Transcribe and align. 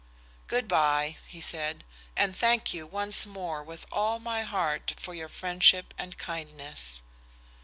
"Good 0.47 0.67
by," 0.67 1.17
he 1.27 1.41
said, 1.41 1.83
"and 2.17 2.35
thank 2.35 2.73
you 2.73 2.87
once 2.87 3.23
more, 3.27 3.61
with 3.61 3.85
all 3.91 4.17
my 4.19 4.41
heart, 4.41 4.95
for 4.97 5.13
your 5.13 5.29
friendship 5.29 5.93
and 5.95 6.17
kindness." 6.17 7.03